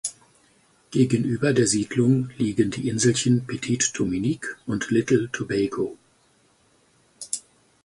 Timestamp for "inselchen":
2.89-3.45